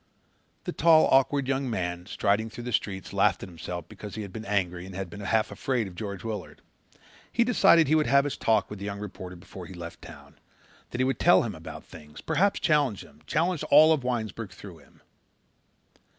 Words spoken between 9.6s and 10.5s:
he left town,